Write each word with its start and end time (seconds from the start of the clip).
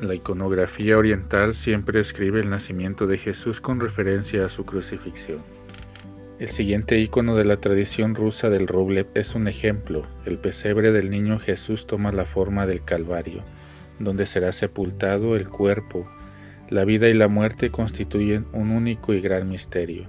La 0.00 0.14
iconografía 0.14 0.96
oriental 0.96 1.54
siempre 1.54 1.98
escribe 1.98 2.38
el 2.38 2.50
nacimiento 2.50 3.08
de 3.08 3.18
Jesús 3.18 3.60
con 3.60 3.80
referencia 3.80 4.44
a 4.44 4.48
su 4.48 4.64
crucifixión. 4.64 5.38
El 6.38 6.48
siguiente 6.48 7.00
icono 7.00 7.34
de 7.34 7.44
la 7.44 7.56
tradición 7.56 8.14
rusa 8.14 8.48
del 8.48 8.68
roble 8.68 9.08
es 9.14 9.34
un 9.34 9.48
ejemplo. 9.48 10.06
El 10.24 10.38
pesebre 10.38 10.92
del 10.92 11.10
niño 11.10 11.40
Jesús 11.40 11.88
toma 11.88 12.12
la 12.12 12.24
forma 12.24 12.64
del 12.64 12.84
Calvario, 12.84 13.42
donde 13.98 14.24
será 14.26 14.52
sepultado 14.52 15.34
el 15.34 15.48
cuerpo. 15.48 16.08
La 16.70 16.84
vida 16.84 17.08
y 17.08 17.14
la 17.14 17.26
muerte 17.26 17.70
constituyen 17.70 18.46
un 18.52 18.70
único 18.70 19.14
y 19.14 19.20
gran 19.20 19.48
misterio. 19.48 20.06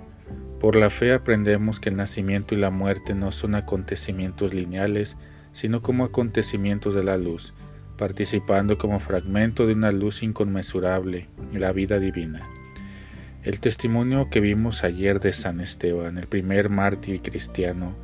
Por 0.59 0.76
la 0.76 0.91
fe 0.91 1.13
aprendemos 1.13 1.80
que 1.80 1.90
el 1.90 1.98
nacimiento 1.98 2.53
y 2.53 2.59
la 2.59 2.70
muerte 2.70 3.16
no 3.16 3.31
son 3.31 3.55
acontecimientos 3.55 4.53
lineales, 4.53 5.17
sino 5.52 5.81
como 5.81 6.05
acontecimientos 6.05 6.94
de 6.94 7.03
la 7.03 7.17
luz 7.17 7.55
participando 7.99 8.77
como 8.77 9.02
fragmento 9.02 9.67
de 9.67 9.73
una 9.73 9.91
luz 9.91 10.23
inconmensurable, 10.23 11.27
la 11.53 11.73
vida 11.73 11.99
divina. 11.99 12.48
El 13.44 13.59
testimonio 13.59 14.30
que 14.30 14.39
vimos 14.39 14.85
ayer 14.85 15.20
de 15.20 15.34
San 15.34 15.59
Esteban, 15.59 16.17
el 16.17 16.27
primer 16.27 16.70
mártir 16.70 17.22
cristiano, 17.22 17.98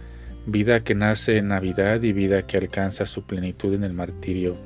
vida 0.47 0.83
que 0.83 0.95
nace 0.95 1.37
en 1.37 1.47
Navidad 1.47 2.03
y 2.03 2.11
vida 2.11 2.45
que 2.45 2.57
alcanza 2.57 3.05
su 3.05 3.25
plenitud 3.25 3.73
en 3.73 3.85
el 3.85 3.93
martirio. 3.93 4.57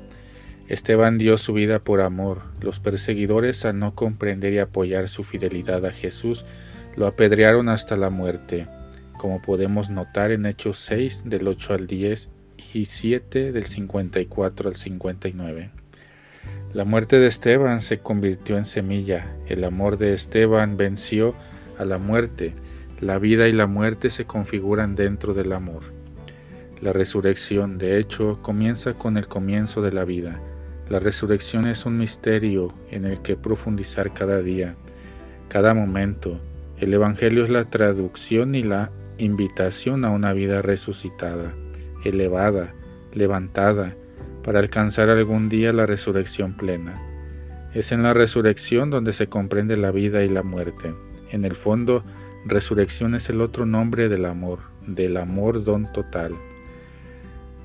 Esteban 0.66 1.16
dio 1.16 1.38
su 1.38 1.52
vida 1.52 1.78
por 1.78 2.00
amor. 2.00 2.42
Los 2.60 2.80
perseguidores, 2.80 3.64
al 3.64 3.78
no 3.78 3.94
comprender 3.94 4.52
y 4.52 4.58
apoyar 4.58 5.08
su 5.08 5.22
fidelidad 5.22 5.86
a 5.86 5.92
Jesús, 5.92 6.44
lo 6.96 7.06
apedrearon 7.06 7.68
hasta 7.68 7.96
la 7.96 8.10
muerte, 8.10 8.66
como 9.16 9.40
podemos 9.40 9.90
notar 9.90 10.32
en 10.32 10.44
Hechos 10.44 10.78
6 10.78 11.22
del 11.26 11.46
8 11.46 11.74
al 11.74 11.86
10 11.86 12.30
y 12.72 12.84
7 12.84 13.52
del 13.52 13.64
54 13.64 14.68
al 14.68 14.76
59. 14.76 15.70
La 16.72 16.84
muerte 16.84 17.18
de 17.18 17.26
Esteban 17.26 17.80
se 17.80 17.98
convirtió 17.98 18.56
en 18.56 18.64
semilla, 18.64 19.34
el 19.48 19.64
amor 19.64 19.98
de 19.98 20.14
Esteban 20.14 20.76
venció 20.76 21.34
a 21.78 21.84
la 21.84 21.98
muerte, 21.98 22.52
la 23.00 23.18
vida 23.18 23.48
y 23.48 23.52
la 23.52 23.66
muerte 23.66 24.10
se 24.10 24.24
configuran 24.24 24.94
dentro 24.94 25.34
del 25.34 25.52
amor. 25.52 25.82
La 26.80 26.92
resurrección, 26.92 27.76
de 27.78 27.98
hecho, 27.98 28.40
comienza 28.42 28.94
con 28.94 29.16
el 29.16 29.26
comienzo 29.26 29.82
de 29.82 29.92
la 29.92 30.04
vida. 30.04 30.40
La 30.88 31.00
resurrección 31.00 31.66
es 31.66 31.86
un 31.86 31.98
misterio 31.98 32.72
en 32.90 33.04
el 33.04 33.20
que 33.20 33.36
profundizar 33.36 34.14
cada 34.14 34.40
día, 34.40 34.76
cada 35.48 35.74
momento. 35.74 36.40
El 36.78 36.94
Evangelio 36.94 37.44
es 37.44 37.50
la 37.50 37.64
traducción 37.64 38.54
y 38.54 38.62
la 38.62 38.90
invitación 39.18 40.04
a 40.04 40.10
una 40.10 40.32
vida 40.32 40.62
resucitada 40.62 41.52
elevada, 42.04 42.74
levantada, 43.12 43.96
para 44.42 44.58
alcanzar 44.58 45.10
algún 45.10 45.48
día 45.48 45.72
la 45.72 45.86
resurrección 45.86 46.56
plena. 46.56 47.00
Es 47.74 47.92
en 47.92 48.02
la 48.02 48.14
resurrección 48.14 48.90
donde 48.90 49.12
se 49.12 49.28
comprende 49.28 49.76
la 49.76 49.90
vida 49.90 50.24
y 50.24 50.28
la 50.28 50.42
muerte. 50.42 50.94
En 51.30 51.44
el 51.44 51.54
fondo, 51.54 52.02
resurrección 52.44 53.14
es 53.14 53.28
el 53.30 53.40
otro 53.40 53.66
nombre 53.66 54.08
del 54.08 54.24
amor, 54.24 54.58
del 54.86 55.16
amor 55.16 55.62
don 55.62 55.90
total. 55.92 56.34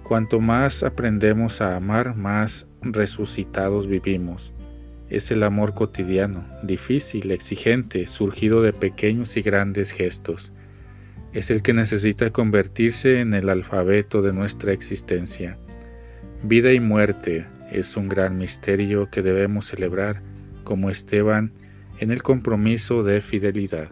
Cuanto 0.04 0.40
más 0.40 0.84
aprendemos 0.84 1.62
a 1.62 1.76
amar, 1.76 2.16
más 2.16 2.68
resucitados 2.82 3.88
vivimos. 3.88 4.54
Es 5.10 5.32
el 5.32 5.44
amor 5.44 5.74
cotidiano, 5.74 6.46
difícil, 6.62 7.32
exigente, 7.32 8.06
surgido 8.06 8.62
de 8.62 8.74
pequeños 8.74 9.38
y 9.38 9.42
grandes 9.42 9.92
gestos 9.92 10.52
es 11.36 11.52
el 11.52 11.62
que 11.62 11.74
necesita 11.74 12.32
convertirse 12.32 13.20
en 13.20 13.34
el 13.34 13.50
alfabeto 13.50 14.22
de 14.22 14.32
nuestra 14.32 14.72
existencia. 14.72 15.58
Vida 16.44 16.72
y 16.72 16.80
muerte 16.80 17.46
es 17.72 17.98
un 17.98 18.08
gran 18.08 18.38
misterio 18.38 19.10
que 19.12 19.22
debemos 19.22 19.68
celebrar 19.68 20.22
como 20.64 20.90
Esteban 20.90 21.52
en 22.00 22.12
el 22.12 22.24
compromiso 22.24 23.04
de 23.04 23.20
fidelidad. 23.20 23.92